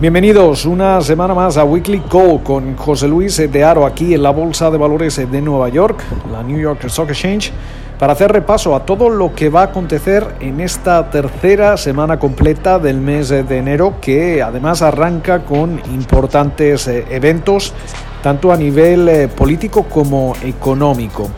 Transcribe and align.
Bienvenidos 0.00 0.64
una 0.64 1.00
semana 1.00 1.34
más 1.34 1.56
a 1.56 1.64
Weekly 1.64 1.98
Call 2.02 2.40
con 2.44 2.76
José 2.76 3.08
Luis 3.08 3.36
de 3.36 3.64
Aro 3.64 3.84
aquí 3.84 4.14
en 4.14 4.22
la 4.22 4.30
Bolsa 4.30 4.70
de 4.70 4.78
Valores 4.78 5.16
de 5.16 5.42
Nueva 5.42 5.70
York, 5.70 6.00
la 6.30 6.44
New 6.44 6.56
York 6.56 6.84
Stock 6.84 7.10
Exchange, 7.10 7.50
para 7.98 8.12
hacer 8.12 8.30
repaso 8.30 8.76
a 8.76 8.86
todo 8.86 9.10
lo 9.10 9.34
que 9.34 9.48
va 9.48 9.62
a 9.62 9.64
acontecer 9.64 10.36
en 10.38 10.60
esta 10.60 11.10
tercera 11.10 11.76
semana 11.76 12.16
completa 12.16 12.78
del 12.78 12.98
mes 13.00 13.30
de 13.30 13.58
enero, 13.58 13.94
que 14.00 14.40
además 14.40 14.82
arranca 14.82 15.44
con 15.44 15.80
importantes 15.92 16.86
eh, 16.86 17.04
eventos, 17.10 17.74
tanto 18.22 18.52
a 18.52 18.56
nivel 18.56 19.08
eh, 19.08 19.26
político 19.26 19.82
como 19.82 20.32
económico. 20.44 21.28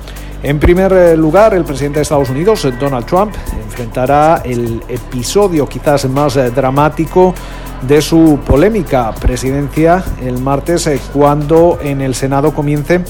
En 0.42 0.58
primer 0.58 0.92
eh, 0.92 1.16
lugar, 1.16 1.54
el 1.54 1.64
presidente 1.64 2.00
de 2.00 2.02
Estados 2.02 2.28
Unidos, 2.28 2.68
Donald 2.78 3.06
Trump, 3.06 3.32
enfrentará 3.64 4.42
el 4.44 4.82
episodio 4.86 5.66
quizás 5.66 6.06
más 6.10 6.34
dramático 6.54 7.34
de 7.82 8.02
su 8.02 8.38
polémica 8.46 9.12
presidencia 9.12 10.04
el 10.22 10.38
martes 10.38 10.86
eh, 10.86 11.00
cuando 11.12 11.78
en 11.82 12.00
el 12.00 12.14
Senado 12.14 12.54
comience 12.54 13.00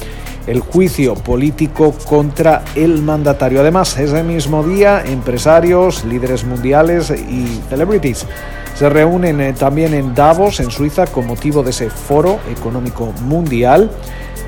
el 0.47 0.61
juicio 0.61 1.15
político 1.15 1.95
contra 2.09 2.63
el 2.75 3.03
mandatario. 3.03 3.61
Además, 3.61 3.97
ese 3.99 4.23
mismo 4.23 4.63
día, 4.63 5.03
empresarios, 5.05 6.05
líderes 6.05 6.45
mundiales 6.45 7.11
y 7.11 7.61
celebrities 7.69 8.27
se 8.75 8.89
reúnen 8.89 9.41
eh, 9.41 9.53
también 9.53 9.93
en 9.95 10.15
Davos, 10.15 10.61
en 10.61 10.71
Suiza, 10.71 11.07
con 11.07 11.27
motivo 11.27 11.63
de 11.63 11.71
ese 11.71 11.91
foro 11.91 12.39
económico 12.51 13.13
mundial. 13.23 13.91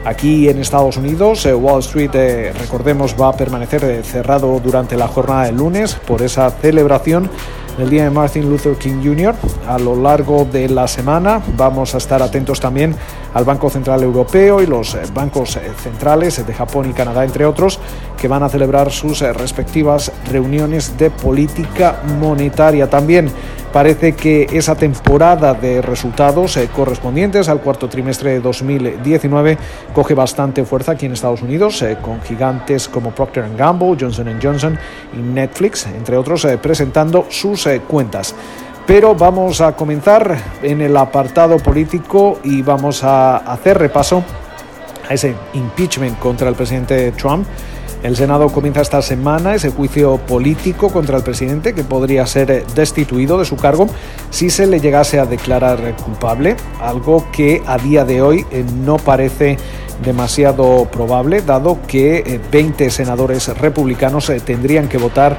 Aquí 0.04 0.48
en 0.48 0.58
Estados 0.58 0.96
Unidos, 0.96 1.46
eh, 1.46 1.54
Wall 1.54 1.80
Street, 1.80 2.52
recordemos, 2.58 3.14
va 3.20 3.28
a 3.28 3.32
permanecer 3.32 4.02
cerrado 4.04 4.58
durante 4.60 4.96
la 4.96 5.06
jornada 5.06 5.44
del 5.44 5.56
lunes 5.56 5.94
por 5.94 6.22
esa 6.22 6.50
celebración 6.50 7.30
el 7.78 7.90
día 7.90 8.04
de 8.04 8.10
Martin 8.10 8.48
Luther 8.48 8.76
King 8.76 9.00
Jr. 9.02 9.34
A 9.66 9.78
lo 9.78 9.96
largo 9.96 10.44
de 10.44 10.68
la 10.68 10.86
semana 10.86 11.40
vamos 11.56 11.94
a 11.94 11.98
estar 11.98 12.22
atentos 12.22 12.60
también 12.60 12.94
al 13.34 13.44
Banco 13.44 13.70
Central 13.70 14.02
Europeo 14.02 14.60
y 14.60 14.66
los 14.66 14.94
eh, 14.94 15.02
bancos 15.14 15.56
eh, 15.56 15.70
centrales 15.82 16.47
de 16.47 16.55
Japón 16.55 16.91
y 16.91 16.92
Canadá, 16.92 17.24
entre 17.24 17.47
otros, 17.47 17.78
que 18.20 18.28
van 18.28 18.42
a 18.42 18.48
celebrar 18.48 18.91
sus 18.91 19.22
eh, 19.22 19.32
respectivas 19.32 20.12
reuniones 20.30 20.98
de 20.98 21.10
política 21.10 22.02
monetaria. 22.20 22.91
También 22.91 23.30
parece 23.73 24.12
que 24.12 24.47
esa 24.53 24.75
temporada 24.75 25.55
de 25.55 25.81
resultados 25.81 26.59
correspondientes 26.75 27.48
al 27.48 27.61
cuarto 27.61 27.89
trimestre 27.89 28.33
de 28.33 28.41
2019 28.41 29.59
coge 29.95 30.15
bastante 30.15 30.65
fuerza 30.65 30.92
aquí 30.92 31.06
en 31.06 31.12
Estados 31.12 31.42
Unidos, 31.42 31.84
con 32.03 32.20
gigantes 32.23 32.89
como 32.89 33.11
Procter 33.12 33.45
Gamble, 33.56 33.97
Johnson 33.98 34.39
Johnson 34.41 34.78
y 35.12 35.17
Netflix, 35.17 35.87
entre 35.87 36.17
otros, 36.17 36.47
presentando 36.61 37.27
sus 37.31 37.69
cuentas. 37.89 38.34
Pero 38.87 39.15
vamos 39.15 39.61
a 39.61 39.77
comenzar 39.77 40.37
en 40.62 40.81
el 40.81 40.97
apartado 40.97 41.56
político 41.59 42.41
y 42.43 42.62
vamos 42.62 43.05
a 43.05 43.37
hacer 43.37 43.78
repaso 43.78 44.25
a 45.09 45.15
ese 45.15 45.34
impeachment 45.55 46.19
contra 46.19 46.48
el 46.48 46.55
presidente 46.55 47.12
Trump. 47.12 47.47
El 48.03 48.17
Senado 48.17 48.48
comienza 48.48 48.81
esta 48.81 49.00
semana 49.00 49.55
ese 49.55 49.70
juicio 49.70 50.17
político 50.19 50.89
contra 50.91 51.17
el 51.17 51.22
presidente 51.22 51.72
que 51.72 51.84
podría 51.84 52.27
ser 52.27 52.67
destituido 52.75 53.39
de 53.39 53.44
su 53.44 53.56
cargo 53.56 53.86
si 54.31 54.50
se 54.50 54.67
le 54.67 54.81
llegase 54.81 55.20
a 55.20 55.27
declarar 55.27 55.94
culpable, 55.97 56.56
algo 56.81 57.25
que 57.31 57.62
a 57.64 57.78
día 57.78 58.05
de 58.05 58.20
hoy 58.20 58.44
eh, 58.50 58.64
no 58.84 58.97
parece 58.97 59.56
demasiado 60.05 60.86
probable, 60.91 61.42
dado 61.42 61.78
que 61.86 62.41
20 62.50 62.86
eh, 62.86 62.91
senadores 62.91 63.47
republicanos 63.59 64.28
eh, 64.31 64.41
tendrían 64.41 64.89
que 64.89 64.98
votar 64.98 65.39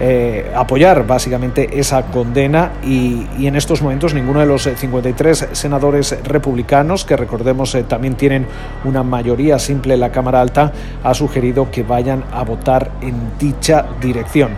eh, 0.00 0.52
apoyar 0.54 1.06
básicamente 1.06 1.80
esa 1.80 2.02
condena 2.06 2.70
y, 2.84 3.26
en 3.40 3.56
estos 3.56 3.82
momentos 3.82 4.14
ninguno 4.14 4.38
de 4.38 4.46
los 4.46 4.62
53 4.62 5.42
eh, 5.42 5.48
senadores 5.52 6.16
republicanos, 6.22 7.04
que 7.04 7.16
recordemos 7.16 7.74
eh, 7.74 7.82
también 7.82 8.14
tienen 8.14 8.46
una 8.84 9.02
mayoría 9.02 9.58
simple 9.58 9.94
en 9.94 10.00
la 10.00 10.12
Cámara 10.12 10.40
Alta, 10.40 10.72
ha 11.02 11.14
sugerido 11.14 11.70
que 11.72 11.82
vayan 11.82 12.22
a 12.32 12.44
votar 12.44 12.92
en 13.00 13.38
dicha 13.40 13.86
dirección. 14.00 14.50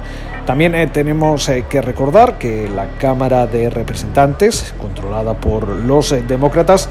También 0.45 0.91
tenemos 0.93 1.49
que 1.69 1.81
recordar 1.81 2.37
que 2.37 2.69
la 2.69 2.89
Cámara 2.99 3.47
de 3.47 3.71
Representantes, 3.71 4.75
controlada 4.81 5.35
por 5.35 5.69
los 5.69 6.15
demócratas, 6.27 6.89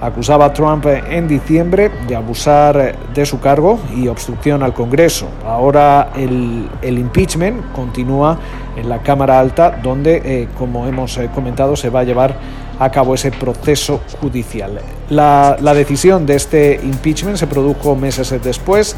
acusaba 0.00 0.46
a 0.46 0.52
Trump 0.52 0.86
en 0.86 1.28
diciembre 1.28 1.90
de 2.08 2.16
abusar 2.16 2.96
de 3.14 3.26
su 3.26 3.38
cargo 3.40 3.78
y 3.94 4.08
obstrucción 4.08 4.62
al 4.62 4.72
Congreso. 4.72 5.28
Ahora 5.44 6.12
el, 6.16 6.68
impeachment 6.82 7.72
continúa 7.72 8.38
en 8.76 8.88
la 8.88 9.02
Cámara 9.02 9.38
Alta, 9.38 9.78
donde, 9.82 10.22
eh, 10.24 10.48
como 10.56 10.86
hemos 10.86 11.16
eh, 11.18 11.28
comentado, 11.34 11.76
se 11.76 11.90
va 11.90 12.00
a 12.00 12.04
llevar 12.04 12.34
a 12.78 12.90
cabo 12.90 13.14
ese 13.14 13.30
proceso 13.30 14.00
judicial. 14.20 14.80
La, 15.10 15.56
la 15.60 15.74
decisión 15.74 16.24
de 16.24 16.36
este 16.36 16.80
impeachment 16.82 17.36
se 17.36 17.46
produjo 17.46 17.94
meses 17.94 18.34
después 18.42 18.96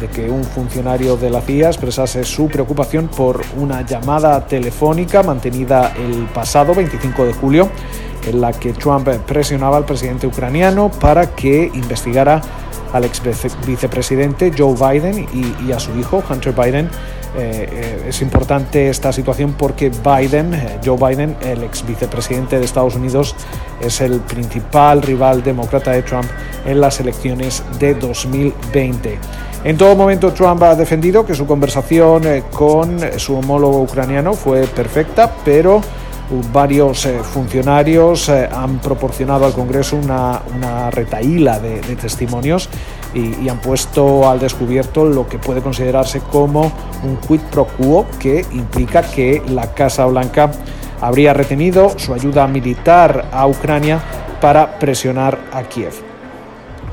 de 0.00 0.08
que 0.08 0.30
un 0.30 0.42
funcionario 0.44 1.16
de 1.16 1.30
la 1.30 1.42
CIA 1.42 1.68
expresase 1.68 2.24
su 2.24 2.48
preocupación 2.48 3.08
por 3.08 3.42
una 3.58 3.82
llamada 3.82 4.46
telefónica 4.46 5.22
mantenida 5.22 5.92
el 5.94 6.26
pasado 6.32 6.74
25 6.74 7.26
de 7.26 7.32
julio 7.34 7.68
en 8.26 8.40
la 8.40 8.52
que 8.52 8.72
Trump 8.72 9.08
presionaba 9.26 9.76
al 9.76 9.84
presidente 9.84 10.26
ucraniano 10.26 10.90
para 10.90 11.34
que 11.34 11.70
investigara 11.74 12.40
al 12.92 13.04
ex 13.04 13.22
vicepresidente 13.66 14.52
Joe 14.56 14.74
Biden 14.74 15.26
y, 15.32 15.72
a 15.72 15.78
su 15.78 15.96
hijo 15.98 16.22
Hunter 16.28 16.52
Biden. 16.52 16.88
Eh, 17.36 17.68
eh, 17.70 18.04
es 18.08 18.22
importante 18.22 18.88
esta 18.88 19.12
situación 19.12 19.54
porque 19.56 19.90
Biden, 19.90 20.52
eh, 20.52 20.80
Joe 20.84 20.96
Biden, 20.96 21.36
el 21.42 21.62
ex 21.62 21.86
vicepresidente 21.86 22.58
de 22.58 22.64
Estados 22.64 22.96
Unidos, 22.96 23.36
es 23.80 24.00
el 24.00 24.18
principal 24.20 25.00
rival 25.00 25.42
demócrata 25.44 25.92
de 25.92 26.02
Trump 26.02 26.26
en 26.66 26.80
las 26.80 26.98
elecciones 26.98 27.62
de 27.78 27.94
2020. 27.94 29.18
En 29.62 29.76
todo 29.76 29.94
momento 29.94 30.32
Trump 30.32 30.62
ha 30.64 30.74
defendido 30.74 31.24
que 31.24 31.34
su 31.34 31.46
conversación 31.46 32.24
con 32.50 32.98
su 33.18 33.36
homólogo 33.36 33.82
ucraniano 33.82 34.32
fue 34.32 34.62
perfecta, 34.66 35.30
pero 35.44 35.82
varios 36.52 37.06
eh, 37.06 37.20
funcionarios 37.22 38.28
eh, 38.28 38.48
han 38.50 38.78
proporcionado 38.78 39.44
al 39.44 39.52
Congreso 39.52 39.96
una, 39.96 40.40
una 40.54 40.90
de, 40.90 41.96
testimonios 42.00 42.68
y, 43.14 43.48
han 43.48 43.60
puesto 43.60 44.28
al 44.28 44.38
descubierto 44.38 45.04
lo 45.04 45.28
que 45.28 45.38
puede 45.38 45.60
considerarse 45.60 46.20
como 46.20 46.72
un 47.02 47.16
quid 47.16 47.40
pro 47.50 47.66
quo 47.66 48.06
que 48.18 48.44
implica 48.52 49.02
que 49.02 49.42
la 49.48 49.74
Casa 49.74 50.06
Blanca 50.06 50.50
habría 51.00 51.32
retenido 51.34 51.98
su 51.98 52.14
ayuda 52.14 52.46
militar 52.46 53.28
a 53.32 53.46
Ucrania 53.46 54.00
para 54.40 54.78
presionar 54.78 55.38
a 55.52 55.62
Kiev. 55.64 55.94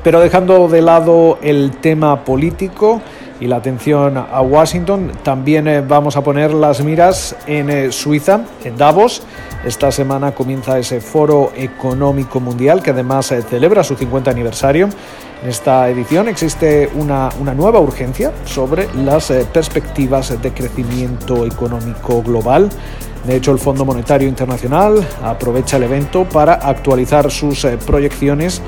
Pero 0.02 0.20
dejando 0.20 0.68
de 0.68 0.82
lado 0.82 1.38
el 1.42 1.72
tema 1.80 2.24
político, 2.24 3.00
y 3.40 3.46
la 3.46 3.56
atención 3.56 4.16
a 4.16 4.40
Washington. 4.40 5.12
También 5.22 5.68
eh, 5.68 5.80
vamos 5.80 6.16
a 6.16 6.22
poner 6.22 6.52
las 6.52 6.82
miras 6.82 7.36
en 7.46 7.70
eh, 7.70 7.92
Suiza, 7.92 8.44
en 8.64 8.76
Davos. 8.76 9.22
Esta 9.64 9.90
semana 9.92 10.32
comienza 10.32 10.78
ese 10.78 11.00
foro 11.00 11.52
económico 11.56 12.40
mundial 12.40 12.82
que 12.82 12.90
además 12.90 13.30
eh, 13.32 13.42
celebra 13.42 13.84
su 13.84 13.96
50 13.96 14.30
aniversario. 14.30 14.88
En 15.42 15.48
esta 15.48 15.88
edición 15.88 16.28
existe 16.28 16.90
una, 16.94 17.28
una 17.40 17.54
nueva 17.54 17.80
urgencia 17.80 18.32
sobre 18.44 18.88
las 18.94 19.30
perspectivas 19.52 20.40
de 20.42 20.52
crecimiento 20.52 21.46
económico 21.46 22.22
global. 22.22 22.68
De 23.24 23.36
hecho, 23.36 23.52
el 23.52 23.58
Fondo 23.58 23.84
Monetario 23.84 24.26
Internacional 24.28 25.06
aprovecha 25.22 25.76
el 25.76 25.84
evento 25.84 26.24
para 26.24 26.54
actualizar 26.54 27.30
sus 27.30 27.66
proyecciones 27.86 28.62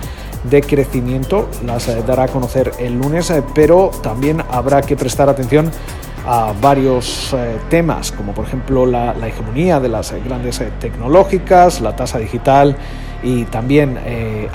de 0.45 0.63
crecimiento. 0.63 1.49
Las 1.65 1.89
eh, 1.89 2.03
dará 2.07 2.25
a 2.25 2.29
conocer 2.29 2.73
el 2.79 2.99
lunes, 2.99 3.31
eh, 3.31 3.43
pero 3.55 3.91
también 4.03 4.43
habrá 4.51 4.83
que 4.83 4.97
prestar 4.97 5.29
atención 5.29 5.71
a 6.27 6.53
varios 6.61 7.33
eh, 7.33 7.57
temas, 7.69 8.13
como 8.13 8.33
por 8.33 8.47
ejemplo 8.47 8.85
la, 8.87 9.15
hegemonía 9.27 9.81
de 9.81 9.89
las 9.89 10.13
grandes 10.25 10.63
tecnológicas, 10.79 11.81
la 11.81 11.97
tasa 11.97 12.19
digital 12.19 12.77
y 13.23 13.45
también 13.45 13.99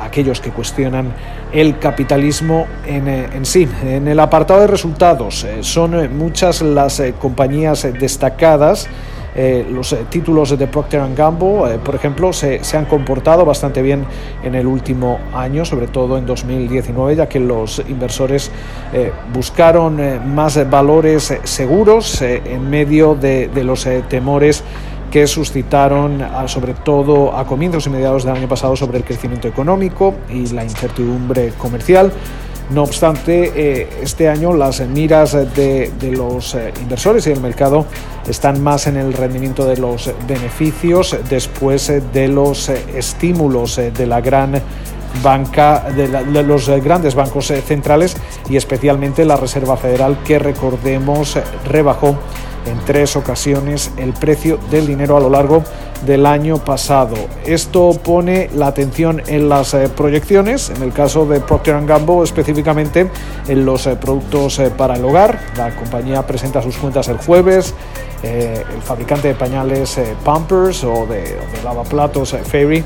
aquellos 0.02 0.42
que 0.42 0.50
cuestionan 0.50 1.14
el 1.54 1.78
capitalismo 1.78 2.66
en, 2.88 3.08
en, 3.08 3.46
sí. 3.46 3.70
En 3.84 4.08
el 4.08 4.20
apartado 4.20 4.62
de 4.62 4.66
resultados 4.66 5.46
son 5.62 6.18
muchas 6.18 6.64
las 6.64 7.00
compañías 7.20 7.88
destacadas 8.00 8.88
eh, 9.36 9.66
los 9.70 9.92
eh, 9.92 10.06
títulos 10.10 10.58
de 10.58 10.68
Procter 10.68 11.02
Gamble, 11.14 11.76
eh, 11.76 11.80
por 11.84 11.94
ejemplo, 11.94 12.32
se, 12.32 12.62
han 12.74 12.86
comportado 12.86 13.44
bastante 13.44 13.82
bien 13.82 14.06
en 14.44 14.56
el 14.56 14.66
último 14.66 15.20
año, 15.34 15.66
sobre 15.66 15.88
todo 15.88 16.18
en 16.18 16.26
2019, 16.26 17.18
ya 17.18 17.28
que 17.28 17.40
los 17.40 17.82
inversores 17.88 18.52
buscaron 19.34 20.00
más 20.34 20.70
valores 20.70 21.34
seguros 21.44 22.22
en 22.22 22.70
medio 22.70 23.16
de, 23.16 23.50
los 23.64 23.88
temores 24.10 24.64
que 25.12 25.28
suscitaron 25.28 26.24
sobre 26.48 26.74
todo 26.74 27.36
a 27.36 27.46
comienzos 27.46 27.88
y 27.88 27.90
mediados 27.90 28.24
del 28.24 28.36
año 28.36 28.48
pasado 28.48 28.76
sobre 28.76 28.98
el 28.98 29.04
crecimiento 29.04 29.48
económico 29.48 30.16
y 30.30 30.48
la 30.48 30.64
incertidumbre 30.64 31.54
comercial. 31.58 32.12
No 32.72 32.82
obstante, 32.82 33.52
eh, 33.56 33.88
este 34.02 34.28
año 34.28 34.54
las 34.54 34.82
miras 34.82 35.34
de, 35.34 35.92
los 36.02 36.56
eh, 36.56 36.74
inversores 36.82 37.28
y 37.28 37.30
del 37.30 37.40
mercado 37.40 37.86
están 38.28 38.64
más 38.64 38.88
en 38.88 38.98
el 38.98 39.14
rendimiento 39.14 39.66
de 39.66 39.78
los 39.78 40.12
beneficios 40.28 41.16
después 41.30 41.90
eh, 41.90 42.02
de 42.12 42.28
los 42.28 42.70
estímulos 42.70 43.76
de 43.76 44.08
la 44.08 44.20
gran 44.20 44.60
banca 45.22 45.86
de, 45.96 46.08
los 46.44 46.68
grandes 46.84 47.14
bancos 47.14 47.54
centrales 47.66 48.18
y 48.50 48.58
especialmente 48.58 49.26
la 49.26 49.38
Reserva 49.38 49.78
Federal 49.78 50.18
que 50.26 50.40
recordemos 50.40 51.38
rebajó 51.66 52.18
en 52.66 52.78
tres 52.86 53.16
ocasiones 53.16 53.92
el 53.98 54.12
precio 54.14 54.60
del 54.72 54.88
dinero 54.88 55.16
a 55.16 55.20
lo 55.20 55.30
largo 55.30 55.64
del 56.06 56.26
año 56.26 56.58
pasado. 56.58 57.16
Esto 57.46 57.92
pone 58.04 58.50
la 58.56 58.68
atención 58.68 59.22
en 59.28 59.50
las 59.50 59.74
eh, 59.74 59.90
proyecciones, 59.90 60.70
en 60.70 60.82
el 60.84 60.92
caso 60.92 61.26
de 61.26 61.40
Procter 61.40 61.86
Gamble 61.86 62.24
específicamente 62.24 63.10
en 63.48 63.66
los 63.66 63.88
eh, 63.88 63.96
productos 63.96 64.60
eh, 64.60 64.72
para 64.76 64.96
el 64.96 65.06
hogar. 65.06 65.40
La 65.58 65.76
compañía 65.76 66.26
presenta 66.26 66.62
sus 66.62 66.78
cuentas 66.78 67.08
el 67.08 67.18
jueves. 67.18 67.74
el 68.24 68.82
fabricante 68.82 69.28
de 69.28 69.36
pañales 69.36 70.00
Pampers 70.24 70.84
o 70.84 71.06
de, 71.06 71.22
de 71.22 71.64
lavaplatos 71.64 72.36
Fairy 72.46 72.84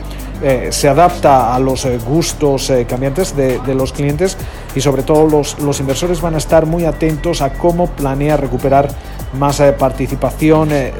se 0.69 0.87
adapta 0.89 1.55
a 1.55 1.59
los 1.59 1.87
gustos 2.05 2.71
cambiantes 2.87 3.35
de, 3.35 3.73
los 3.73 3.93
clientes 3.93 4.37
y 4.75 4.81
sobre 4.81 5.03
todo 5.03 5.27
los, 5.27 5.59
los 5.59 5.79
inversores 5.79 6.19
van 6.19 6.35
a 6.35 6.39
estar 6.39 6.65
muy 6.65 6.83
atentos 6.83 7.41
a 7.41 7.53
cómo 7.53 7.87
planea 7.87 8.35
recuperar 8.35 8.89
más 9.33 9.59
eh, 9.59 9.73
participación 9.73 10.71
eh, 10.71 10.93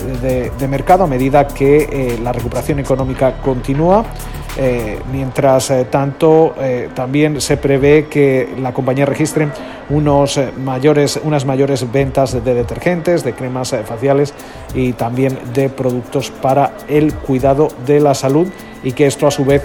de, 0.58 0.68
mercado 0.68 1.04
a 1.04 1.08
medida 1.08 1.48
que 1.48 1.90
eh, 1.92 2.20
la 2.22 2.32
recuperación 2.32 2.80
económica 2.80 3.42
continúa. 3.42 4.06
mientras 5.12 5.72
tanto, 5.90 6.54
también 6.94 7.40
se 7.40 7.56
prevé 7.56 8.08
que 8.10 8.56
la 8.62 8.74
compañía 8.74 9.06
registre 9.06 9.48
unos 9.90 10.38
mayores, 10.58 11.18
unas 11.24 11.46
mayores 11.46 11.90
ventas 11.90 12.34
de 12.44 12.54
detergentes, 12.54 13.24
de 13.24 13.32
cremas 13.34 13.74
faciales 13.86 14.34
y 14.74 14.92
también 14.94 15.40
de 15.54 15.70
productos 15.70 16.30
para 16.30 16.74
el 16.90 17.14
cuidado 17.14 17.70
de 17.86 18.02
la 18.02 18.14
salud 18.14 18.50
y 18.84 18.92
que 18.92 19.08
esto 19.08 19.28
a 19.28 19.32
su 19.32 19.46
vez 19.46 19.64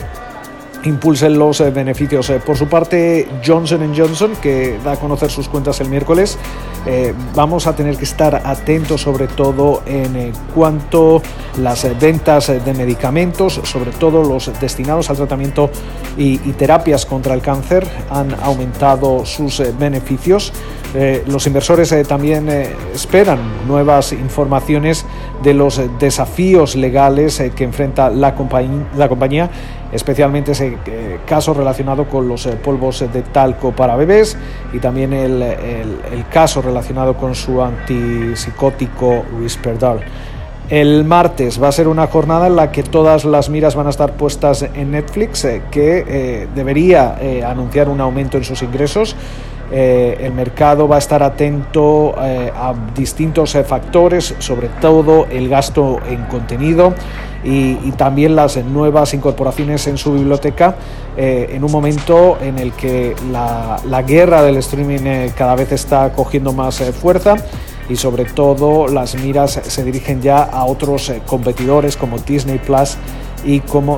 impulsen 0.85 1.39
los 1.39 1.61
eh, 1.61 1.71
beneficios. 1.71 2.31
Eh, 2.31 2.41
por 2.45 2.57
su 2.57 2.69
parte, 2.69 3.29
Johnson 3.45 3.93
Johnson, 3.97 4.33
que 4.41 4.79
da 4.85 4.93
a 4.93 4.97
conocer 4.97 5.31
sus 5.31 5.49
cuentas 5.49 5.81
el 5.81 5.89
miércoles, 5.89 6.39
eh, 6.87 7.15
vamos 7.35 7.67
a 7.67 7.75
tener 7.75 7.97
que 7.97 8.05
estar 8.05 8.43
atentos 8.45 9.01
sobre 9.01 9.27
todo 9.27 9.83
en 9.87 10.33
cuanto 10.55 11.23
las 11.59 11.87
ventas 11.99 12.49
de 12.49 12.75
medicamentos, 12.75 13.61
sobre 13.65 13.91
todo 13.93 14.23
los 14.23 14.51
destinados 14.61 15.09
al 15.11 15.17
tratamiento 15.17 15.71
y, 16.17 16.39
terapias 16.55 17.07
contra 17.07 17.35
el 17.35 17.41
cáncer, 17.41 17.87
han 18.11 18.35
aumentado 18.43 19.25
sus 19.25 19.63
beneficios. 19.79 20.53
los 21.27 21.47
inversores 21.47 21.95
también 22.07 22.49
esperan 22.95 23.39
nuevas 23.67 24.13
informaciones 24.13 25.05
de 25.43 25.55
los 25.55 25.81
desafíos 25.99 26.77
legales 26.77 27.43
que 27.57 27.65
enfrenta 27.65 28.11
la, 28.11 28.35
la 28.97 29.09
compañía 29.09 29.51
especialmente 29.95 30.53
ese 30.53 30.77
eh, 30.87 31.21
caso 31.25 31.55
relacionado 31.55 32.07
con 32.09 32.29
los 32.29 32.45
eh, 32.47 32.57
polvos 32.63 33.05
de 33.13 33.23
talco 33.23 33.73
para 33.73 33.97
bebés 33.97 34.37
y 34.73 34.79
también 34.81 35.13
el, 35.13 35.41
el, 35.41 36.27
caso 36.31 36.61
relacionado 36.61 37.17
con 37.17 37.35
su 37.35 37.63
antipsicótico 37.63 39.25
Risperdal. 39.41 40.01
El 40.69 41.05
martes 41.05 41.63
va 41.63 41.69
a 41.69 41.73
ser 41.73 41.87
una 41.87 42.07
jornada 42.09 42.49
en 42.49 42.57
la 42.57 42.73
que 42.73 42.83
todas 42.83 43.25
las 43.25 43.51
miras 43.51 43.77
van 43.77 43.87
a 43.87 43.91
estar 43.91 44.15
puestas 44.15 44.63
en 44.63 44.91
Netflix, 44.91 45.45
eh, 45.45 45.63
que 45.71 46.49
debería 46.55 47.17
anunciar 47.47 47.89
un 47.89 48.01
aumento 48.01 48.37
en 48.37 48.45
sus 48.45 48.63
ingresos. 48.63 49.15
El 49.73 50.33
mercado 50.33 50.87
va 50.87 50.97
a 50.97 50.99
estar 50.99 51.23
atento 51.23 52.15
a 52.17 52.75
distintos 52.95 53.57
factores, 53.67 54.35
sobre 54.39 54.69
todo 54.69 55.27
el 55.31 55.49
gasto 55.49 55.99
en 56.09 56.25
contenido 56.25 56.95
y, 57.45 57.93
también 57.93 58.35
las 58.35 58.57
nuevas 58.57 59.15
incorporaciones 59.15 59.87
en 59.87 59.99
su 59.99 60.15
biblioteca 60.15 60.77
eh, 61.17 61.51
en 61.53 61.63
un 61.63 61.71
momento 61.71 62.39
en 62.41 62.59
el 62.59 62.73
que 62.73 63.15
la, 63.31 64.03
guerra 64.07 64.43
del 64.43 64.57
streaming 64.57 65.07
eh, 65.07 65.33
cada 65.37 65.55
vez 65.55 65.73
está 65.73 66.13
cogiendo 66.13 66.53
más 66.53 66.81
eh, 66.81 66.93
fuerza 66.93 67.37
y 67.89 67.97
sobre 67.97 68.25
todo 68.25 68.89
las 68.89 69.15
miras 69.15 69.61
se 69.63 69.85
dirigen 69.85 70.23
ya 70.23 70.43
a 70.43 70.65
otros 70.65 71.13
competidores 71.27 71.97
como 71.97 72.19
Disney 72.19 72.59
Plus 72.59 72.97
y 73.45 73.61
como 73.61 73.97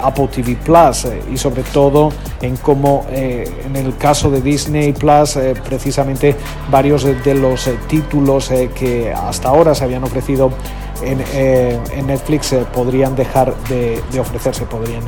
Apple 0.00 0.28
TV 0.28 0.56
Plus 0.56 1.06
y 1.32 1.36
sobre 1.36 1.62
todo 1.62 2.10
en 2.40 2.56
cómo 2.56 3.06
en 3.10 3.76
el 3.76 3.96
caso 3.96 4.30
de 4.30 4.40
Disney 4.40 4.92
Plus 4.92 5.38
precisamente 5.64 6.34
varios 6.70 7.04
de 7.04 7.34
los 7.34 7.68
títulos 7.86 8.50
que 8.74 9.12
hasta 9.12 9.48
ahora 9.48 9.74
se 9.74 9.84
habían 9.84 10.04
ofrecido 10.04 10.50
eh, 11.04 11.78
en, 11.92 12.06
Netflix 12.06 12.52
eh, 12.52 12.64
podrían 12.72 13.16
dejar 13.16 13.54
de, 13.68 14.00
ofrecerse, 14.20 14.64
podrían 14.66 15.02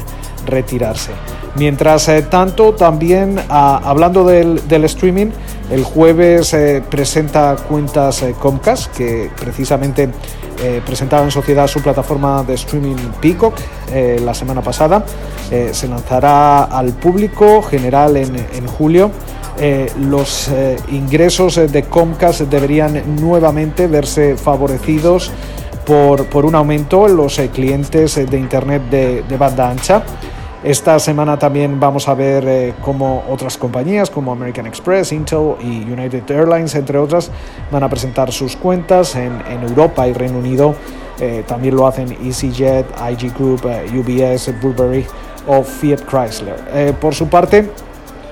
retirarse. 0.46 1.12
Mientras 1.56 2.08
eh, 2.08 2.22
tanto, 2.22 2.74
también 2.74 3.40
ah, 3.48 3.80
hablando 3.84 4.24
del, 4.24 4.84
streaming, 4.84 5.28
el 5.70 5.84
jueves 5.84 6.54
presenta 6.90 7.56
cuentas 7.68 8.24
Comcast, 8.38 8.94
que 8.94 9.30
precisamente 9.38 10.10
presentaba 10.86 11.24
en 11.24 11.30
sociedad 11.30 11.66
su 11.66 11.82
plataforma 11.82 12.42
de 12.44 12.54
streaming 12.54 12.96
Peacock 13.20 13.54
la 14.20 14.34
semana 14.34 14.60
pasada. 14.62 15.04
se 15.72 15.88
lanzará 15.88 16.64
al 16.64 16.92
público 16.92 17.62
general 17.62 18.16
en, 18.16 18.36
en 18.36 18.66
julio. 18.66 19.10
los 19.98 20.50
ingresos 20.90 21.56
de 21.56 21.82
Comcast 21.84 22.42
deberían 22.42 23.16
nuevamente 23.20 23.86
verse 23.86 24.36
favorecidos 24.36 25.32
por, 25.84 26.44
un 26.44 26.54
aumento 26.54 27.06
en 27.06 27.16
los 27.16 27.38
eh, 27.38 27.50
clientes 27.50 28.16
eh, 28.16 28.26
de 28.26 28.38
Internet 28.38 28.82
de, 28.90 29.36
banda 29.36 29.70
ancha. 29.70 30.02
Esta 30.62 30.98
semana 30.98 31.38
también 31.38 31.78
vamos 31.78 32.08
a 32.08 32.14
ver 32.14 32.44
eh, 32.48 32.74
cómo 32.80 33.24
otras 33.28 33.58
compañías 33.58 34.08
como 34.08 34.32
American 34.32 34.66
Express, 34.66 35.12
Intel 35.12 35.56
y 35.60 35.82
United 35.82 36.30
Airlines, 36.30 36.74
entre 36.74 36.96
otras, 36.96 37.30
van 37.70 37.82
a 37.82 37.88
presentar 37.88 38.32
sus 38.32 38.56
cuentas 38.56 39.14
en, 39.14 39.42
Europa 39.62 40.08
y 40.08 40.14
Reino 40.14 40.38
Unido. 40.38 40.74
también 41.46 41.76
lo 41.76 41.86
hacen 41.86 42.16
EasyJet, 42.24 42.86
IG 43.10 43.34
Group, 43.34 43.64
UBS, 43.64 44.52
Burberry 44.60 45.06
o 45.46 45.62
Fiat 45.62 46.00
Chrysler. 46.08 46.94
por 46.94 47.14
su 47.14 47.28
parte, 47.28 47.70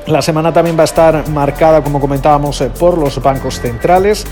la 0.07 0.23
semana 0.23 0.53
también 0.53 0.77
va 0.77 0.83
a 0.83 0.85
estar 0.85 1.29
marcada, 1.29 1.83
como 1.83 2.01
comentábamos, 2.01 2.63
por 2.79 2.97
los 2.97 3.23
bancos 3.23 3.61
centrales. 3.61 4.27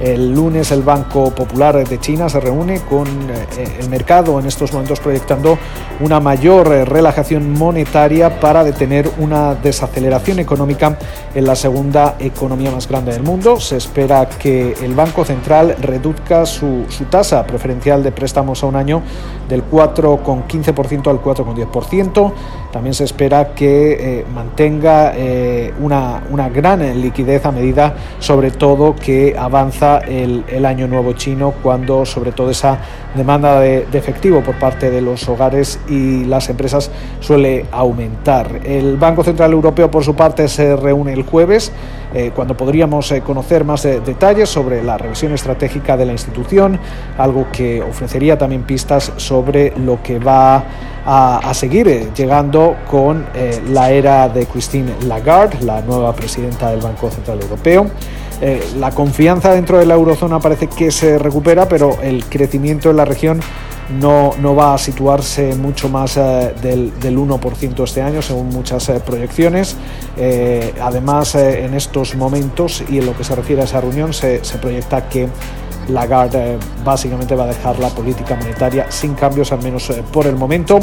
El 0.00 0.34
lunes 0.34 0.70
el 0.72 0.82
Banco 0.82 1.30
Popular 1.30 1.86
de 1.86 2.00
China 2.00 2.28
se 2.28 2.40
reúne 2.40 2.80
con 2.80 3.06
eh, 3.06 3.78
el 3.80 3.88
mercado 3.88 4.38
en 4.40 4.46
estos 4.46 4.72
momentos 4.72 5.00
proyectando 5.00 5.58
una 6.00 6.18
mayor 6.18 6.72
eh, 6.72 6.84
relajación 6.84 7.52
monetaria 7.52 8.40
para 8.40 8.64
detener 8.64 9.10
una 9.18 9.54
desaceleración 9.54 10.38
económica 10.38 10.98
en 11.34 11.46
la 11.46 11.54
segunda 11.54 12.16
economía 12.18 12.70
más 12.70 12.88
grande 12.88 13.12
del 13.12 13.22
mundo. 13.22 13.60
Se 13.60 13.76
espera 13.76 14.28
que 14.28 14.74
el 14.82 14.94
Banco 14.94 15.24
Central 15.24 15.76
reduzca 15.80 16.46
su, 16.46 16.84
tasa 17.10 17.46
preferencial 17.46 18.02
de 18.02 18.12
préstamos 18.12 18.62
a 18.62 18.66
un 18.66 18.76
año 18.76 19.02
del 19.48 19.68
4,15% 19.68 21.08
al 21.08 21.22
4,10%. 21.22 22.32
También 22.72 22.94
se 22.94 23.04
espera 23.04 23.54
que 23.54 24.20
eh, 24.20 24.26
mantenga 24.32 25.12
una, 25.80 26.22
una 26.30 26.48
gran 26.48 27.00
liquidez 27.00 27.44
a 27.44 27.52
medida 27.52 27.94
sobre 28.18 28.50
todo 28.50 28.94
que 28.94 29.36
avanza 29.38 29.91
el, 29.98 30.64
año 30.64 30.86
nuevo 30.86 31.12
chino 31.12 31.54
cuando 31.62 32.06
sobre 32.06 32.32
todo 32.32 32.50
esa 32.50 32.78
demanda 33.14 33.60
de, 33.60 33.86
efectivo 33.92 34.40
por 34.40 34.58
parte 34.58 34.90
de 34.90 35.00
los 35.00 35.28
hogares 35.28 35.78
y 35.88 36.24
las 36.24 36.48
empresas 36.48 36.90
suele 37.20 37.66
aumentar. 37.72 38.60
El 38.64 38.96
Banco 38.96 39.24
Central 39.24 39.52
Europeo 39.52 39.90
por 39.90 40.04
su 40.04 40.14
parte 40.14 40.48
se 40.48 40.76
reúne 40.76 41.12
el 41.12 41.24
jueves 41.24 41.72
eh, 42.14 42.30
cuando 42.34 42.56
podríamos 42.56 43.10
eh, 43.10 43.22
conocer 43.22 43.64
más 43.64 43.82
detalles 43.82 44.48
sobre 44.48 44.82
la 44.82 44.98
revisión 44.98 45.32
estratégica 45.32 45.96
de 45.96 46.04
la 46.04 46.12
institución, 46.12 46.78
algo 47.16 47.46
que 47.50 47.82
ofrecería 47.82 48.36
también 48.36 48.64
pistas 48.64 49.12
sobre 49.16 49.72
lo 49.78 50.02
que 50.02 50.18
va 50.18 50.64
a, 51.04 51.52
seguir 51.54 51.88
eh, 51.88 52.08
llegando 52.14 52.76
con 52.90 53.26
la 53.70 53.90
era 53.90 54.28
de 54.28 54.46
Christine 54.46 54.92
Lagarde, 55.06 55.64
la 55.64 55.80
nueva 55.80 56.12
presidenta 56.12 56.70
del 56.70 56.80
Banco 56.80 57.10
Central 57.10 57.40
Europeo. 57.40 57.86
Eh, 58.40 58.62
la 58.78 58.90
confianza 58.90 59.52
dentro 59.52 59.78
de 59.78 59.86
la 59.86 59.94
eurozona 59.94 60.40
parece 60.40 60.66
que 60.66 60.90
se 60.90 61.18
recupera, 61.18 61.68
pero 61.68 62.00
el 62.02 62.24
crecimiento 62.24 62.90
en 62.90 62.96
la 62.96 63.04
región 63.04 63.40
no, 64.00 64.32
no 64.40 64.54
va 64.56 64.74
a 64.74 64.78
situarse 64.78 65.54
mucho 65.54 65.88
más 65.88 66.16
eh, 66.16 66.54
del, 66.62 66.98
del, 66.98 67.18
1% 67.18 67.84
este 67.84 68.02
año, 68.02 68.22
según 68.22 68.48
muchas 68.48 68.88
eh, 68.88 69.00
proyecciones. 69.04 69.76
además, 70.80 71.34
en 71.34 71.74
estos 71.74 72.14
momentos 72.14 72.82
y 72.88 72.98
en 72.98 73.06
lo 73.06 73.16
que 73.16 73.24
se 73.24 73.34
refiere 73.34 73.62
a 73.62 73.64
esa 73.64 73.80
reunión, 73.80 74.12
se 74.12 74.40
proyecta 74.60 75.08
que 75.08 75.28
Lagarde 75.88 76.58
básicamente 76.84 77.34
va 77.34 77.44
a 77.44 77.48
dejar 77.48 77.78
la 77.78 77.88
política 77.88 78.34
monetaria 78.36 78.90
sin 78.90 79.14
cambios, 79.14 79.52
al 79.52 79.62
menos 79.62 79.92
por 80.12 80.26
el 80.26 80.36
momento. 80.36 80.80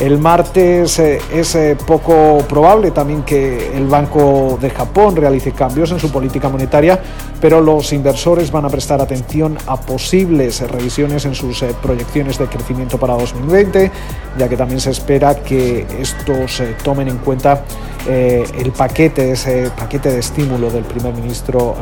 El 0.00 0.18
martes 0.18 0.98
eh, 0.98 1.20
es 1.30 1.54
eh, 1.54 1.76
poco 1.86 2.38
probable 2.48 2.90
también 2.90 3.22
que 3.22 3.76
el 3.76 3.86
Banco 3.86 4.58
de 4.58 4.70
Japón 4.70 5.14
realice 5.14 5.52
cambios 5.52 5.90
en 5.90 6.00
su 6.00 6.10
política 6.10 6.48
monetaria, 6.48 6.98
pero 7.38 7.60
los 7.60 7.92
inversores 7.92 8.50
van 8.50 8.64
a 8.64 8.70
prestar 8.70 9.02
atención 9.02 9.58
a 9.66 9.78
posibles 9.78 10.62
revisiones 10.62 11.26
en 11.26 11.34
sus 11.34 11.62
eh, 11.62 11.74
proyecciones 11.82 12.38
de 12.38 12.46
crecimiento 12.46 12.98
para 12.98 13.12
2020, 13.12 13.90
ya 14.38 14.48
que 14.48 14.56
también 14.56 14.80
se 14.80 14.90
espera 14.90 15.34
que 15.34 15.86
estos 16.00 16.62
tomen 16.82 17.08
en 17.08 17.18
cuenta 17.18 17.62
el 18.08 18.72
paquete, 18.72 19.32
ese 19.32 19.70
paquete 19.76 20.10
de 20.10 20.20
estímulo 20.20 20.70
del 20.70 20.84
primer 20.84 21.12
ministro 21.12 21.76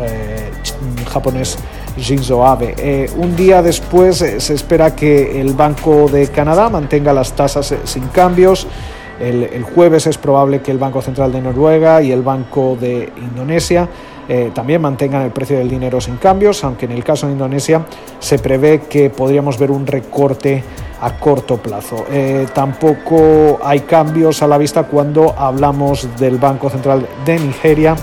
japonés 1.09 1.57
Shinzo 2.00 2.47
Abe. 2.47 2.75
Eh, 2.78 3.11
un 3.17 3.37
día 3.37 3.62
después 3.62 4.23
eh, 4.23 4.40
se 4.40 4.55
espera 4.55 4.95
que 4.95 5.40
el 5.40 5.55
Banco 5.55 6.09
de 6.09 6.28
Canadá 6.28 6.69
mantenga 6.69 7.12
las 7.12 7.33
tasas 7.33 7.73
eh, 7.73 7.78
sin 7.85 8.07
cambios. 8.09 8.67
El, 9.21 9.64
jueves 9.64 10.07
es 10.07 10.17
probable 10.17 10.61
que 10.61 10.71
el 10.71 10.78
Banco 10.78 11.02
Central 11.02 11.33
de 11.33 11.40
Noruega 11.40 12.00
y 12.00 12.12
el 12.12 12.23
Banco 12.23 12.76
de 12.81 13.12
Indonesia 13.17 13.88
también 14.55 14.81
mantengan 14.81 15.23
el 15.23 15.33
precio 15.33 15.59
del 15.59 15.69
dinero 15.69 16.00
sin 16.00 16.19
cambios, 16.19 16.62
aunque 16.62 16.85
en 16.85 16.93
el 16.93 17.02
caso 17.02 17.26
de 17.26 17.33
Indonesia 17.33 17.85
se 18.21 18.38
prevé 18.38 18.83
que 18.83 19.11
podríamos 19.11 19.59
ver 19.59 19.73
un 19.73 19.88
recorte 19.88 20.62
a 21.00 21.19
corto 21.19 21.57
plazo. 21.57 22.05
tampoco 22.55 23.59
hay 23.64 23.81
cambios 23.81 24.40
a 24.43 24.47
la 24.47 24.57
vista 24.57 24.85
cuando 24.85 25.35
hablamos 25.37 26.07
del 26.17 26.37
Banco 26.37 26.71
Central 26.71 27.09
de 27.25 27.40
Nigeria 27.40 27.97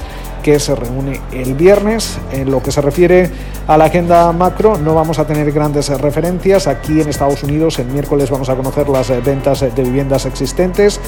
que 0.46 0.60
se 0.60 0.76
reúne 0.76 1.20
el 1.32 1.56
viernes. 1.56 2.20
En 2.32 2.52
lo 2.52 2.62
que 2.62 2.72
se 2.72 2.80
refiere 2.80 3.32
a 3.66 3.80
la 3.80 3.86
agenda 3.86 4.32
macro, 4.32 4.78
no 4.78 4.94
vamos 4.94 5.18
a 5.18 5.26
tener 5.26 5.52
grandes 5.52 5.90
referencias. 6.00 6.68
Aquí 6.68 7.02
en 7.02 7.10
Estados 7.10 7.42
Unidos, 7.42 7.80
el 7.80 7.88
miércoles 7.88 8.30
vamos 8.30 8.48
a 8.50 8.56
conocer 8.56 8.88
las 8.88 9.10
ventas 9.26 9.62
de 9.62 9.84
viviendas 9.84 10.28
existentes, 10.28 11.00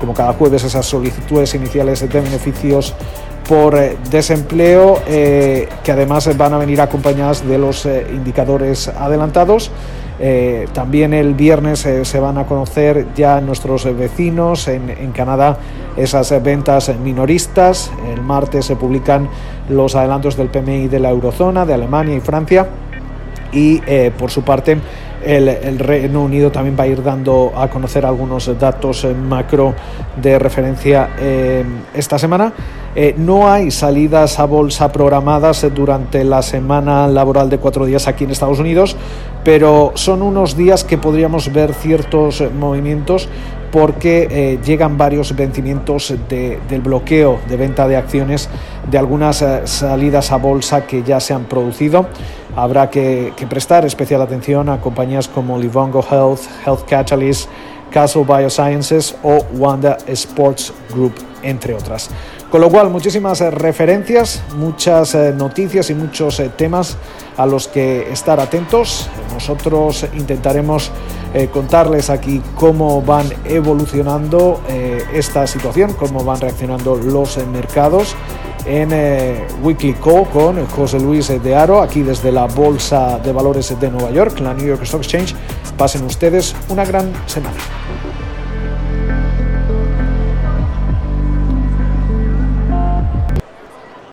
como 0.00 0.14
cada 0.14 0.32
jueves 0.32 0.64
esas 0.64 0.86
solicitudes 0.86 1.54
iniciales 1.54 2.00
de 2.00 2.20
beneficios 2.22 2.94
por 3.46 3.76
eh, 3.76 3.98
desempleo, 4.10 5.02
eh, 5.06 5.68
que 5.84 5.92
además 5.92 6.34
van 6.34 6.54
a 6.54 6.58
venir 6.58 6.80
acompañadas 6.80 7.46
de 7.46 7.58
los 7.58 7.84
eh, 7.84 8.06
indicadores 8.10 8.88
adelantados. 8.88 9.70
También 10.72 11.12
el 11.12 11.34
viernes 11.34 11.80
se 11.80 12.20
van 12.20 12.38
a 12.38 12.46
conocer 12.46 13.08
ya 13.14 13.40
nuestros 13.40 13.84
vecinos 13.96 14.66
en, 14.68 14.88
en, 14.88 15.12
Canadá 15.12 15.58
esas 15.96 16.42
ventas 16.42 16.90
minoristas. 16.98 17.90
El 18.12 18.22
martes 18.22 18.66
se 18.66 18.76
publican 18.76 19.28
los 19.68 19.94
adelantos 19.94 20.36
del 20.36 20.48
PMI 20.48 20.88
de 20.88 21.00
la 21.00 21.10
eurozona, 21.10 21.66
de 21.66 21.74
Alemania 21.74 22.14
y 22.14 22.20
Francia. 22.20 22.66
Y 23.52 23.80
por 24.18 24.30
su 24.30 24.42
parte, 24.42 24.78
el, 25.24 25.78
Reino 25.78 26.22
Unido 26.22 26.50
también 26.50 26.76
va 26.78 26.84
a 26.84 26.86
ir 26.86 27.02
dando 27.02 27.52
a 27.56 27.68
conocer 27.68 28.04
algunos 28.04 28.50
datos 28.58 29.04
eh, 29.04 29.14
macro 29.14 29.74
de 30.20 30.38
referencia 30.38 31.10
eh, 31.18 31.64
esta 31.94 32.18
semana. 32.18 32.52
Eh, 32.94 33.14
no 33.18 33.50
hay 33.50 33.70
salidas 33.70 34.38
a 34.38 34.46
bolsa 34.46 34.90
programadas 34.90 35.66
durante 35.74 36.24
la 36.24 36.40
semana 36.42 37.06
laboral 37.06 37.50
de 37.50 37.58
cuatro 37.58 37.84
días 37.84 38.08
aquí 38.08 38.24
en 38.24 38.30
Estados 38.30 38.58
Unidos, 38.58 38.96
pero 39.44 39.92
son 39.94 40.22
unos 40.22 40.56
días 40.56 40.82
que 40.82 40.96
podríamos 40.96 41.52
ver 41.52 41.74
ciertos 41.74 42.42
movimientos 42.58 43.28
porque 43.70 44.58
llegan 44.64 44.96
varios 44.96 45.34
vencimientos 45.34 46.14
del 46.28 46.80
bloqueo 46.80 47.38
de 47.48 47.56
venta 47.56 47.86
de 47.88 47.96
acciones 47.96 48.48
de 48.90 48.98
algunas 48.98 49.44
salidas 49.64 50.32
a 50.32 50.36
bolsa 50.36 50.86
que 50.86 51.02
ya 51.02 51.20
se 51.20 51.34
han 51.34 51.44
producido. 51.44 52.06
Habrá 52.54 52.88
que, 52.88 53.32
prestar 53.50 53.84
especial 53.84 54.22
atención 54.22 54.68
a 54.68 54.80
compañías 54.80 55.28
como 55.28 55.58
Livongo 55.58 56.02
Health, 56.10 56.40
Health 56.64 56.88
Catalyst, 56.88 57.50
Castle 57.96 58.24
Biosciences 58.24 59.16
o 59.22 59.38
Wanda 59.54 59.96
Sports 60.06 60.70
Group, 60.90 61.14
entre 61.42 61.72
otras. 61.72 62.10
Con 62.50 62.60
lo 62.60 62.68
cual, 62.68 62.90
muchísimas 62.90 63.40
eh, 63.40 63.50
referencias, 63.50 64.42
muchas 64.54 65.14
eh, 65.14 65.32
noticias 65.34 65.88
y 65.88 65.94
muchos 65.94 66.38
eh, 66.40 66.50
temas 66.54 66.98
a 67.38 67.46
los 67.46 67.68
que 67.68 68.12
estar 68.12 68.38
atentos. 68.38 69.08
Nosotros 69.32 70.04
intentaremos 70.14 70.90
contarles 71.52 72.08
aquí 72.08 72.40
cómo 72.54 73.02
van 73.02 73.26
evolucionando 73.44 74.62
esta 75.12 75.46
situación, 75.46 75.92
cómo 75.92 76.24
van 76.24 76.40
reaccionando 76.40 76.96
los 76.96 77.36
mercados 77.48 78.16
en 78.66 78.90
eh, 78.92 79.46
Weekly 79.62 79.94
Call 79.94 80.28
con 80.28 80.66
José 80.66 80.98
Luis 80.98 81.28
de 81.28 81.54
Aro, 81.54 81.80
aquí 81.80 82.02
desde 82.02 82.32
la 82.32 82.46
Bolsa 82.46 83.18
de 83.18 83.32
Valores 83.32 83.78
de 83.78 83.90
Nueva 83.90 84.10
York, 84.10 84.40
la 84.40 84.52
New 84.54 84.66
York 84.66 84.82
Stock 84.82 85.02
Exchange. 85.02 85.34
Pasen 85.78 86.04
ustedes 86.04 86.54
una 86.68 86.84
gran 86.84 87.12
semana. 87.26 87.56